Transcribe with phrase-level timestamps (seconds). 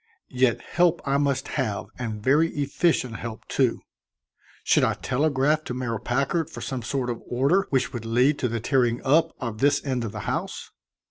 [0.31, 3.81] Yet help I must have and very efficient help, too.
[4.63, 8.47] Should I telegraph to Mayor Packard for some sort of order which would lead to
[8.47, 10.71] the tearing up of this end of the house?